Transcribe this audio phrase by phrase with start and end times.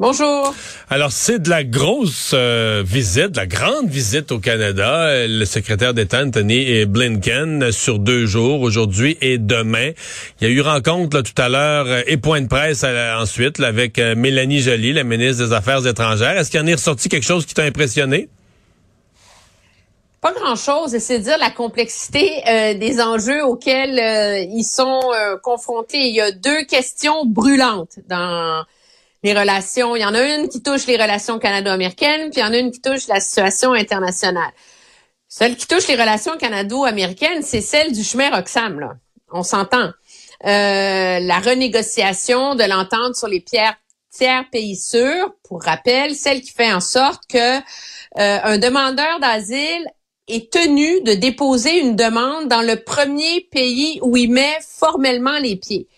[0.00, 0.52] Bonjour.
[0.90, 5.26] Alors, c'est de la grosse euh, visite, de la grande visite au Canada.
[5.28, 9.92] Le secrétaire d'État Anthony Blinken sur deux jours, aujourd'hui et demain.
[10.40, 13.16] Il y a eu rencontre là, tout à l'heure euh, et point de presse euh,
[13.16, 16.36] ensuite là, avec euh, Mélanie Joly, la ministre des Affaires étrangères.
[16.36, 18.28] Est-ce qu'il en est ressorti quelque chose qui t'a impressionné?
[20.24, 25.98] Pas grand-chose, c'est dire la complexité euh, des enjeux auxquels euh, ils sont euh, confrontés.
[25.98, 28.64] Il y a deux questions brûlantes dans
[29.24, 29.96] les relations.
[29.96, 32.58] Il y en a une qui touche les relations canado-américaines, puis il y en a
[32.58, 34.52] une qui touche la situation internationale.
[35.28, 38.92] Celle qui touche les relations canado-américaines, c'est celle du chemin Roxham, là.
[39.32, 39.90] On s'entend.
[40.44, 43.74] Euh, la renégociation de l'entente sur les pierres
[44.10, 47.60] tiers pays sûrs, pour rappel, celle qui fait en sorte que euh,
[48.16, 49.86] un demandeur d'asile
[50.28, 55.56] est tenu de déposer une demande dans le premier pays où il met formellement les
[55.56, 55.88] pieds.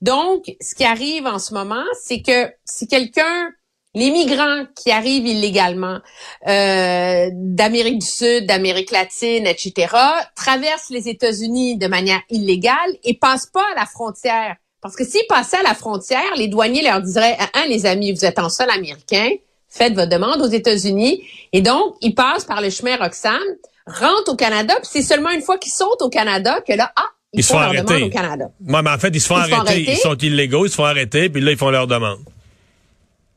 [0.00, 3.50] Donc, ce qui arrive en ce moment, c'est que si quelqu'un,
[3.94, 6.00] les migrants qui arrivent illégalement
[6.46, 9.94] euh, d'Amérique du Sud, d'Amérique latine, etc.,
[10.34, 14.56] traversent les États-Unis de manière illégale et passent pas à la frontière.
[14.82, 18.12] Parce que s'ils passaient à la frontière, les douaniers leur diraient, ah, ah, les amis,
[18.12, 19.30] vous êtes en sol américain,
[19.68, 21.22] faites votre demande aux États-Unis.
[21.52, 23.40] Et donc, ils passent par le chemin Roxham,
[23.86, 27.08] rentrent au Canada, puis c'est seulement une fois qu'ils sont au Canada que là, ah,
[27.36, 27.84] ils, Ils se font leur arrêter.
[27.94, 28.44] demande au Canada.
[28.66, 29.72] Ouais, mais en fait, ils se font, Ils se font arrêter.
[29.72, 29.92] arrêter.
[29.92, 32.18] Ils sont illégaux, ils se font arrêter, puis là, ils font leur demande.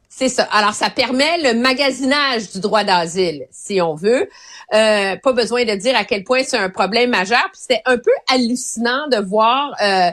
[0.10, 0.44] C'est ça.
[0.52, 4.30] Alors, ça permet le magasinage du droit d'asile, si on veut.
[4.74, 7.44] Euh, pas besoin de dire à quel point c'est un problème majeur.
[7.54, 9.74] Puis c'était un peu hallucinant de voir.
[9.82, 10.10] Euh,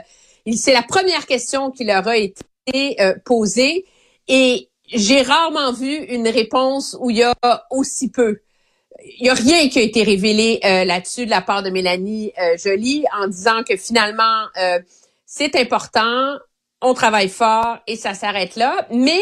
[0.55, 3.85] c'est la première question qui leur a été euh, posée
[4.29, 7.35] et j'ai rarement vu une réponse où il y a
[7.69, 8.39] aussi peu.
[9.03, 12.33] Il n'y a rien qui a été révélé euh, là-dessus de la part de Mélanie
[12.39, 14.79] euh, Joly en disant que finalement euh,
[15.25, 16.35] c'est important,
[16.81, 18.87] on travaille fort et ça s'arrête là.
[18.91, 19.21] Mais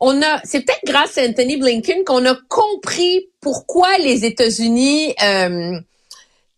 [0.00, 5.78] on a, c'est peut-être grâce à Anthony Blinken qu'on a compris pourquoi les États-Unis euh,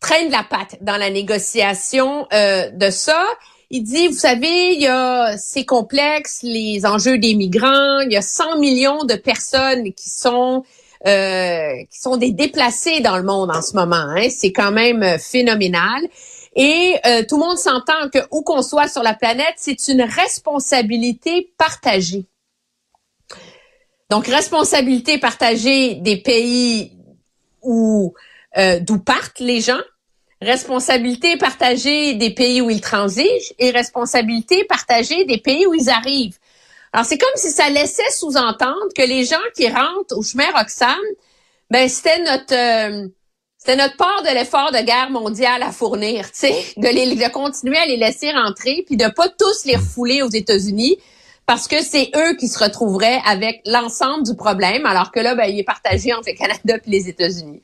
[0.00, 3.24] traînent la patte dans la négociation euh, de ça.
[3.70, 8.16] Il dit, vous savez, il y a, c'est complexe, les enjeux des migrants, il y
[8.16, 10.64] a 100 millions de personnes qui sont
[11.06, 13.94] euh, qui sont des déplacés dans le monde en ce moment.
[13.94, 14.28] Hein.
[14.28, 16.02] C'est quand même euh, phénoménal.
[16.56, 20.02] Et euh, tout le monde s'entend que où qu'on soit sur la planète, c'est une
[20.02, 22.26] responsabilité partagée.
[24.10, 26.92] Donc, responsabilité partagée des pays
[27.62, 28.14] où
[28.80, 29.82] d'où partent les gens,
[30.40, 36.38] responsabilité partagée des pays où ils transigent et responsabilité partagée des pays où ils arrivent.
[36.92, 40.96] Alors, c'est comme si ça laissait sous-entendre que les gens qui rentrent au chemin Roxham,
[41.70, 43.08] ben c'était notre euh,
[43.66, 47.32] c'était notre part de l'effort de guerre mondiale à fournir, tu sais, de, les, de
[47.32, 50.98] continuer à les laisser rentrer, puis de pas tous les refouler aux États-Unis,
[51.46, 55.46] parce que c'est eux qui se retrouveraient avec l'ensemble du problème, alors que là, ben,
[55.46, 57.60] il est partagé entre le Canada et les États-Unis.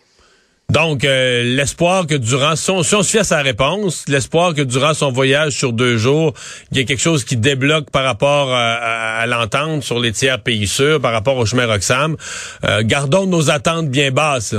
[0.70, 4.54] Donc, euh, l'espoir que durant, si on, si on se fie à sa réponse, l'espoir
[4.54, 6.32] que durant son voyage sur deux jours,
[6.70, 10.12] il y ait quelque chose qui débloque par rapport à, à- à l'entente sur les
[10.12, 12.16] tiers pays sûrs, par rapport au chemin Roxham.
[12.64, 14.54] Euh, gardons nos attentes bien basses.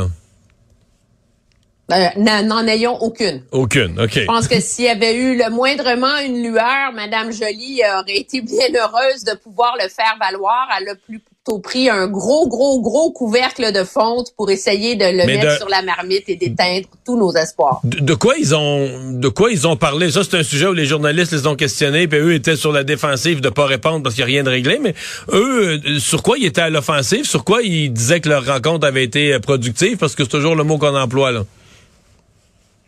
[1.92, 3.44] Euh, n'en ayons aucune.
[3.52, 4.14] Aucune, OK.
[4.20, 8.42] Je pense que s'il y avait eu le moindrement une lueur, Madame Joly aurait été
[8.42, 10.68] bien heureuse de pouvoir le faire valoir.
[10.80, 10.96] Elle a
[11.46, 15.54] plutôt pris un gros, gros, gros couvercle de fonte pour essayer de le Mais mettre
[15.54, 17.82] de- sur la marmite et d'éteindre tous nos espoirs.
[17.84, 20.10] De, de quoi ils ont de quoi ils ont parlé?
[20.12, 22.84] Ça c'est un sujet où les journalistes les ont questionnés puis eux étaient sur la
[22.84, 24.94] défensive de pas répondre parce qu'il y a rien de réglé mais
[25.34, 27.26] eux euh, sur quoi ils étaient à l'offensive?
[27.26, 29.98] Sur quoi ils disaient que leur rencontre avait été euh, productive?
[29.98, 31.44] Parce que c'est toujours le mot qu'on emploie là.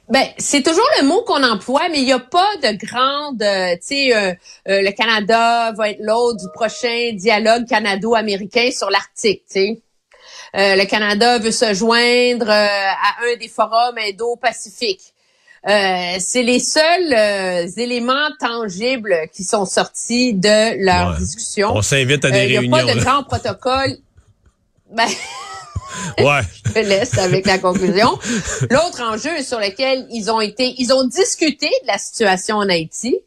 [0.07, 3.73] Ben, c'est toujours le mot qu'on emploie, mais il n'y a pas de grande, euh,
[3.75, 4.33] tu sais, euh,
[4.67, 9.81] euh, le Canada va être l'autre du prochain dialogue canado-américain sur l'Arctique, tu sais.
[10.53, 15.13] le Canada veut se joindre à un des forums indo-pacifiques.
[15.65, 21.71] c'est les seuls éléments tangibles qui sont sortis de leur discussion.
[21.73, 22.61] On s'invite à des réunions.
[22.61, 23.97] Il n'y a pas de grand protocole.
[24.91, 25.07] Ben,
[26.19, 26.41] Ouais.
[26.65, 28.17] Je te laisse avec la conclusion.
[28.69, 33.19] L'autre enjeu sur lequel ils ont été, ils ont discuté de la situation en Haïti.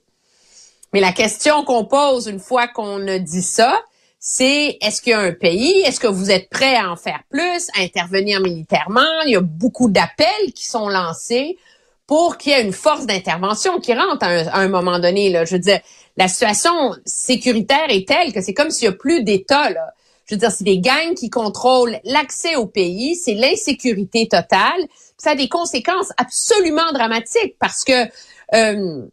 [0.93, 3.79] Mais la question qu'on pose une fois qu'on a dit ça,
[4.19, 7.20] c'est est-ce qu'il y a un pays, est-ce que vous êtes prêt à en faire
[7.31, 9.20] plus, à intervenir militairement?
[9.26, 11.56] Il y a beaucoup d'appels qui sont lancés
[12.06, 15.31] pour qu'il y ait une force d'intervention qui rentre à un, moment donné.
[15.31, 15.44] Là.
[15.44, 15.81] Je veux dire,
[16.17, 19.69] la situation sécuritaire est telle que c'est comme s'il n'y a plus d'État.
[20.28, 24.80] Je veux dire, c'est des gangs qui contrôlent l'accès au pays, c'est l'insécurité totale.
[25.16, 28.04] Ça a des conséquences absolument dramatiques parce que
[28.54, 29.06] euh,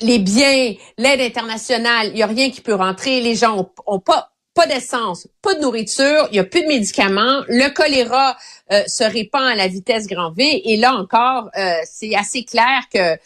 [0.00, 3.20] les biens, l'aide internationale, il y a rien qui peut rentrer.
[3.20, 7.42] Les gens ont, pas pas d'essence, pas de nourriture, il y a plus de médicaments.
[7.48, 8.36] Le choléra
[8.70, 10.62] euh, se répand à la vitesse grand V.
[10.64, 13.18] Et là encore, euh, c'est assez clair que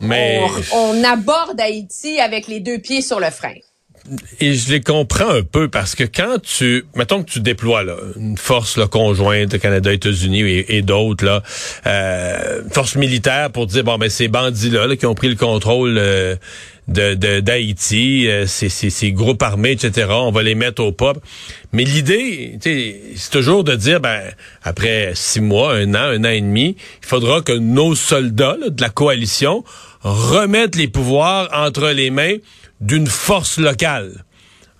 [0.00, 3.54] on, on aborde Haïti avec les deux pieds sur le frein
[4.40, 7.96] et je les comprends un peu parce que quand tu, mettons que tu déploies là,
[8.16, 11.42] une force là, conjointe Canada, États-Unis et, d'autres là,
[11.86, 15.96] euh, force militaire pour dire bon ben ces bandits là, qui ont pris le contrôle
[15.98, 16.34] euh,
[16.88, 20.08] de d'Haïti, euh, ces, ces, groupes armés, etc.
[20.10, 21.22] On va les mettre au pop.
[21.72, 24.20] Mais l'idée, c'est toujours de dire ben
[24.64, 28.82] après six mois, un an, un an et demi, il faudra que nos soldats de
[28.82, 29.62] la coalition
[30.00, 32.36] remettent les pouvoirs entre les mains
[32.82, 34.24] d'une force locale.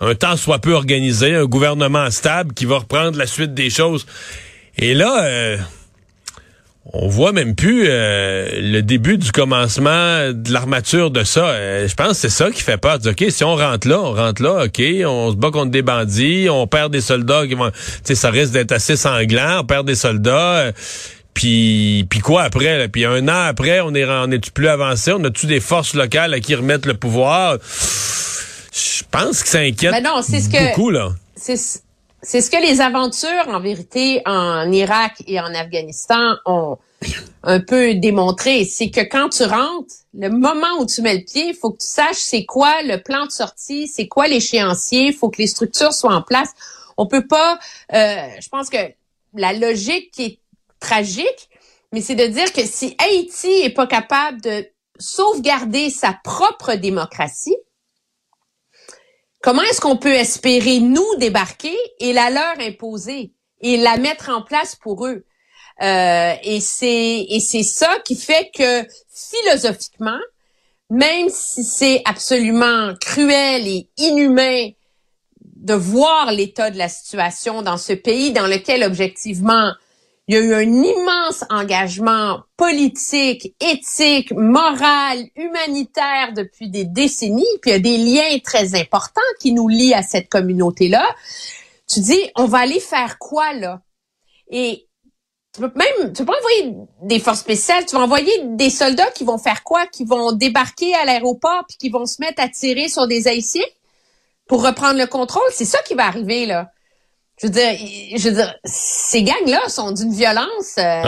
[0.00, 4.04] Un temps soit peu organisé, un gouvernement stable qui va reprendre la suite des choses.
[4.76, 5.56] Et là, euh,
[6.92, 11.46] on voit même plus euh, le début du commencement de l'armature de ça.
[11.50, 12.98] Euh, je pense que c'est ça qui fait peur.
[13.28, 16.66] Si on rentre là, on rentre là, OK, on se bat contre des bandits, on
[16.66, 17.70] perd des soldats qui vont...
[18.02, 20.72] Ça risque d'être assez sanglant, on perd des soldats.
[21.34, 22.78] Puis, puis quoi après?
[22.78, 22.88] Là?
[22.88, 25.12] Puis un an après, on est on est plus avancé?
[25.12, 27.58] On a-tu des forces locales à qui remettre le pouvoir?
[28.72, 31.12] Je pense que ça inquiète ben non, ce beaucoup, là.
[31.36, 31.56] C'est
[32.40, 36.78] ce que les aventures, en vérité, en Irak et en Afghanistan ont
[37.42, 38.64] un peu démontré.
[38.64, 41.78] C'est que quand tu rentres, le moment où tu mets le pied, il faut que
[41.78, 45.48] tu saches c'est quoi le plan de sortie, c'est quoi l'échéancier, il faut que les
[45.48, 46.50] structures soient en place.
[46.96, 47.58] On peut pas,
[47.92, 48.76] euh, je pense que
[49.34, 50.38] la logique qui est
[50.82, 51.48] tragique,
[51.92, 54.66] mais c'est de dire que si Haïti est pas capable de
[54.98, 57.56] sauvegarder sa propre démocratie,
[59.42, 64.42] comment est-ce qu'on peut espérer nous débarquer et la leur imposer et la mettre en
[64.42, 65.24] place pour eux?
[65.82, 70.20] Euh, et c'est et c'est ça qui fait que philosophiquement,
[70.90, 74.68] même si c'est absolument cruel et inhumain
[75.40, 79.72] de voir l'état de la situation dans ce pays dans lequel objectivement
[80.32, 87.70] il y a eu un immense engagement politique, éthique, moral, humanitaire depuis des décennies, puis
[87.70, 91.06] il y a des liens très importants qui nous lient à cette communauté-là.
[91.86, 93.82] Tu dis, on va aller faire quoi là?
[94.48, 94.88] Et
[95.52, 99.10] tu peux même, tu peux pas envoyer des forces spéciales, tu vas envoyer des soldats
[99.10, 99.86] qui vont faire quoi?
[99.86, 103.66] Qui vont débarquer à l'aéroport puis qui vont se mettre à tirer sur des Haïtiens
[104.48, 105.42] pour reprendre le contrôle?
[105.50, 106.71] C'est ça qui va arriver là.
[107.42, 107.72] Je veux dire,
[108.16, 111.02] je veux dire, ces gangs-là sont d'une violence euh,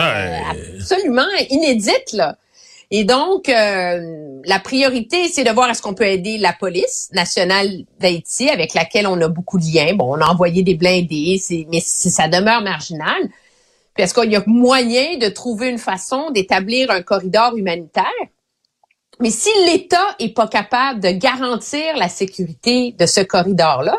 [0.81, 2.37] absolument inédite là.
[2.91, 7.69] Et donc, euh, la priorité, c'est de voir est-ce qu'on peut aider la police nationale
[8.01, 9.95] d'Haïti, avec laquelle on a beaucoup de liens.
[9.95, 13.29] Bon, on a envoyé des blindés, mais ça demeure marginal.
[13.95, 18.05] Puis est-ce qu'il y a moyen de trouver une façon d'établir un corridor humanitaire?
[19.21, 23.97] Mais si l'État est pas capable de garantir la sécurité de ce corridor-là,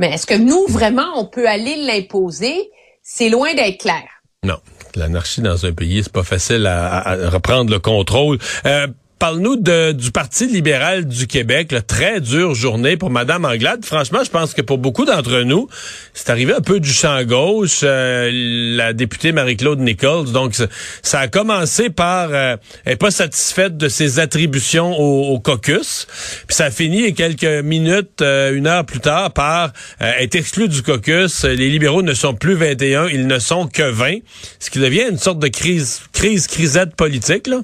[0.00, 2.70] mais est-ce que nous, vraiment, on peut aller l'imposer?
[3.02, 4.02] C'est loin d'être clair.
[4.42, 4.56] Non.
[4.96, 8.38] L'anarchie dans un pays, c'est pas facile à, reprendre le contrôle.
[8.66, 8.88] Euh,
[9.20, 11.72] Parle-nous du Parti libéral du Québec.
[11.72, 13.84] Là, très dure journée pour Madame Anglade.
[13.84, 15.68] Franchement, je pense que pour beaucoup d'entre nous,
[16.14, 17.80] c'est arrivé un peu du champ gauche.
[17.82, 20.32] Euh, la députée Marie-Claude Nichols.
[20.32, 20.54] Donc,
[21.02, 26.06] ça, a commencé par euh, elle pas satisfaite de ses attributions au, caucus.
[26.48, 30.82] Puis ça a fini quelques minutes, euh, une heure plus tard, par être exclue du
[30.82, 31.44] caucus.
[31.44, 34.20] Les libéraux ne sont plus 21, ils ne sont que 20.
[34.58, 37.58] Ce qui devient une sorte de crise, crise, crisette politique, là.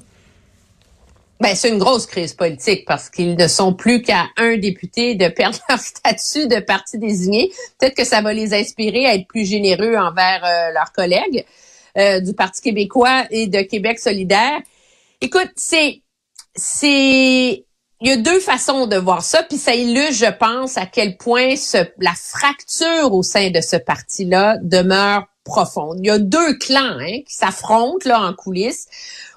[1.39, 5.27] Ben, c'est une grosse crise politique parce qu'ils ne sont plus qu'à un député de
[5.27, 7.51] perdre leur statut de parti désigné.
[7.79, 11.45] Peut-être que ça va les inspirer à être plus généreux envers euh, leurs collègues.
[11.97, 14.59] euh, du Parti québécois et de Québec solidaire.
[15.21, 16.01] Écoute, c'est
[16.55, 17.65] c'est
[17.99, 21.17] il y a deux façons de voir ça, puis ça illustre, je pense, à quel
[21.17, 25.97] point ce, la fracture au sein de ce parti-là demeure profonde.
[25.99, 28.87] Il y a deux clans hein, qui s'affrontent là en coulisses.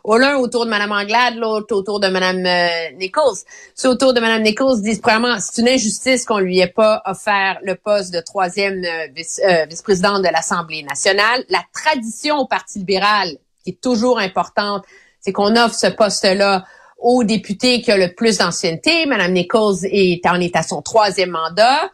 [0.04, 3.36] L'un autour de Mme Anglade, l'autre autour de Mme euh, Nichols.
[3.74, 7.58] Ceux autour de Mme Nichols disent premièrement, c'est une injustice qu'on lui ait pas offert
[7.62, 11.44] le poste de troisième euh, vice, euh, vice-présidente de l'Assemblée nationale.
[11.48, 13.28] La tradition au Parti libéral,
[13.62, 14.84] qui est toujours importante,
[15.20, 16.64] c'est qu'on offre ce poste-là
[16.98, 19.06] au député qui a le plus d'ancienneté.
[19.06, 21.90] Mme Nichols est, en est à son troisième mandat.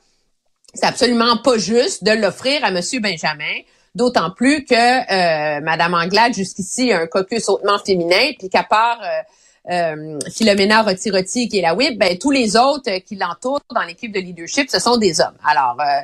[0.74, 2.80] C'est absolument pas juste de l'offrir à M.
[3.00, 3.54] Benjamin.
[3.96, 9.00] D'autant plus que euh, Madame Anglade, jusqu'ici, a un caucus hautement féminin, puis qu'à part
[9.02, 9.22] euh,
[9.70, 14.12] euh, Philomena Roti-Roti, qui est la whip, ben, tous les autres qui l'entourent dans l'équipe
[14.12, 15.38] de leadership, ce sont des hommes.
[15.42, 16.02] Alors, euh,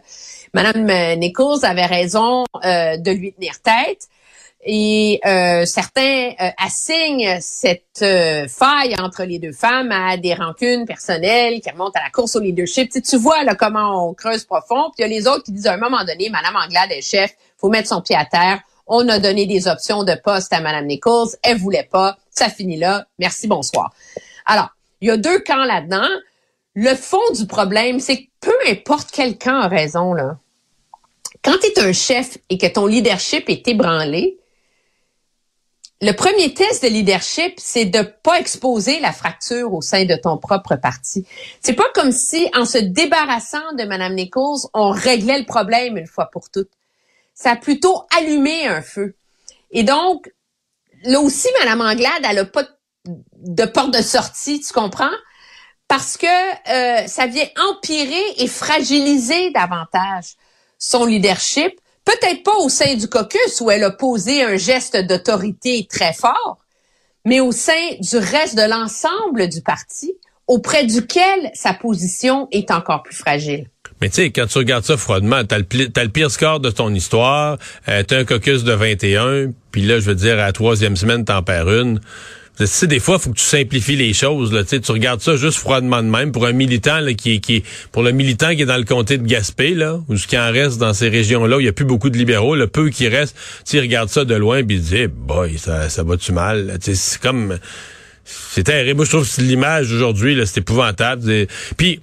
[0.55, 4.09] Madame Nichols avait raison euh, de lui tenir tête.
[4.65, 10.87] Et euh, certains euh, assignent cette euh, faille entre les deux femmes à des rancunes
[10.87, 12.93] personnelles qui remontent à la course au leadership.
[12.93, 14.91] Tu, tu vois là comment on creuse profond.
[14.91, 17.03] Puis il y a les autres qui disent à un moment donné, Madame Anglade est
[17.03, 18.61] chef, faut mettre son pied à terre.
[18.87, 22.77] On a donné des options de poste à Madame Nichols, elle voulait pas, ça finit
[22.77, 23.07] là.
[23.19, 23.93] Merci, bonsoir.
[24.47, 24.69] Alors,
[25.01, 26.09] il y a deux camps là-dedans.
[26.75, 30.37] Le fond du problème, c'est que peu importe quel camp a raison là.
[31.45, 34.39] Quand tu es un chef et que ton leadership est ébranlé,
[36.03, 40.37] le premier test de leadership, c'est de pas exposer la fracture au sein de ton
[40.37, 41.25] propre parti.
[41.61, 46.09] C'est pas comme si, en se débarrassant de Mme Nichols, on réglait le problème une
[46.09, 46.73] fois pour toutes.
[47.35, 49.15] Ça a plutôt allumé un feu.
[49.71, 50.29] Et donc,
[51.05, 52.65] là aussi, Mme Anglade, elle a pas
[53.05, 55.15] de porte de sortie, tu comprends?
[55.87, 60.35] Parce que euh, ça vient empirer et fragiliser davantage
[60.79, 65.87] son leadership peut-être pas au sein du caucus où elle a posé un geste d'autorité
[65.91, 66.59] très fort,
[67.25, 70.15] mais au sein du reste de l'ensemble du parti,
[70.47, 73.69] auprès duquel sa position est encore plus fragile.
[74.01, 77.59] Mais tu sais, quand tu regardes ça froidement, t'as le, pire score de ton histoire,
[77.89, 81.25] euh, t'as un caucus de 21, puis là, je veux dire, à la troisième semaine,
[81.25, 82.01] t'en perds une.
[82.59, 84.53] Tu sais, des fois, il faut que tu simplifies les choses.
[84.53, 84.63] Là.
[84.63, 86.33] Tu, sais, tu regardes ça juste froidement de même.
[86.33, 89.27] Pour un militant là, qui, qui pour le militant qui est dans le comté de
[89.27, 91.87] Gaspé, là, ou ce qui en reste dans ces régions-là, où il y a plus
[91.87, 95.07] beaucoup de libéraux, le peu qui reste, tu regarde ça de loin puis il dit
[95.07, 96.79] boy, ça, ça va-tu mal?
[96.79, 97.59] Tu sais, c'est comme
[98.25, 98.97] c'est terrible.
[98.97, 101.47] Moi, je trouve que l'image aujourd'hui, c'est épouvantable.
[101.77, 102.03] Puis, tu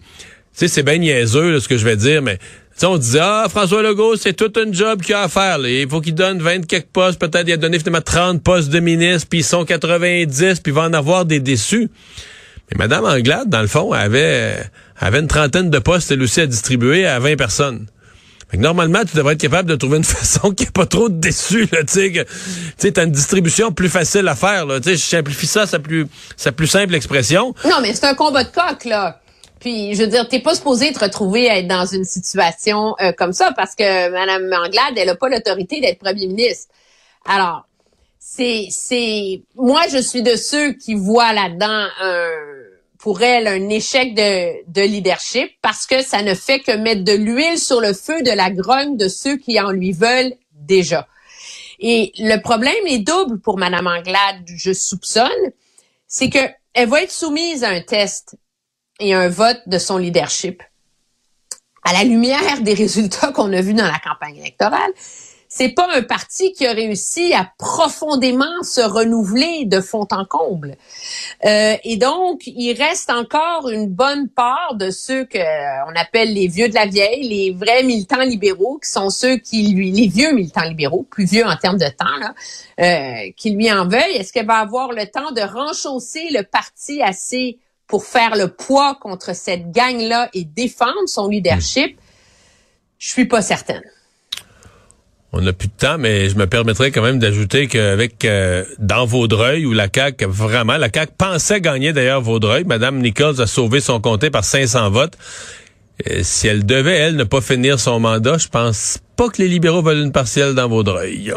[0.53, 2.39] sais, c'est bien niaiseux là, ce que je vais dire, mais
[2.87, 5.59] on disait, ah, François Legault, c'est tout un job qu'il a à faire.
[5.67, 7.19] Il faut qu'il donne 20 quelques postes.
[7.19, 10.73] Peut-être il a donné finalement 30 postes de ministre, puis ils sont 90, puis il
[10.73, 11.89] va en avoir des déçus.
[12.71, 14.57] Mais Mme Anglade, dans le fond, avait,
[14.97, 17.87] avait une trentaine de postes, elle aussi, à distribuer à 20 personnes.
[18.53, 21.67] normalement, tu devrais être capable de trouver une façon qui n'est pas trop déçu.
[21.67, 24.65] Tu sais, tu as une distribution plus facile à faire.
[24.65, 24.79] Là.
[24.83, 26.07] Je simplifie ça, sa plus,
[26.37, 27.53] sa plus simple expression.
[27.65, 29.19] Non, mais c'est un combat de coq, là.
[29.59, 33.11] Puis, je veux dire, t'es pas supposé te retrouver à être dans une situation euh,
[33.11, 36.73] comme ça parce que Mme Anglade, elle a pas l'autorité d'être premier ministre.
[37.25, 37.67] Alors,
[38.19, 42.29] c'est, c'est, moi, je suis de ceux qui voient là-dedans un,
[42.99, 47.13] pour elle un échec de, de leadership parce que ça ne fait que mettre de
[47.13, 51.07] l'huile sur le feu de la grogne de ceux qui en lui veulent déjà.
[51.79, 55.29] Et le problème est double pour Mme Anglade, je soupçonne,
[56.07, 56.39] c'est que
[56.73, 58.35] elle va être soumise à un test
[58.99, 60.63] et un vote de son leadership.
[61.83, 64.91] À la lumière des résultats qu'on a vus dans la campagne électorale,
[65.51, 70.77] c'est pas un parti qui a réussi à profondément se renouveler de fond en comble.
[71.43, 75.39] Euh, et donc, il reste encore une bonne part de ceux que
[75.89, 79.73] on appelle les vieux de la vieille, les vrais militants libéraux, qui sont ceux qui
[79.73, 82.35] lui, les vieux militants libéraux, plus vieux en termes de temps, là,
[82.79, 84.17] euh, qui lui en veuillent.
[84.17, 87.57] Est-ce qu'elle va avoir le temps de renchausser le parti assez
[87.89, 91.99] pour faire le poids contre cette gang-là et défendre son leadership,
[92.99, 93.81] je suis pas certaine.
[95.31, 99.05] On n'a plus de temps, mais je me permettrais quand même d'ajouter qu'avec euh, dans
[99.05, 103.79] Vaudreuil, où la CAQ, vraiment, la CAQ pensait gagner d'ailleurs Vaudreuil, Madame Nichols a sauvé
[103.79, 105.17] son comté par 500 votes.
[106.09, 109.47] Euh, si elle devait, elle, ne pas finir son mandat, je pense pas que les
[109.47, 111.33] libéraux veulent une partielle dans Vaudreuil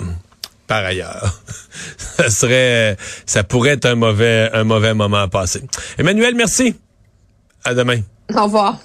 [0.73, 1.39] par ailleurs.
[1.99, 5.63] ça serait, ça pourrait être un mauvais, un mauvais moment à passer.
[5.99, 6.75] Emmanuel, merci.
[7.63, 8.01] À demain.
[8.35, 8.79] Au revoir.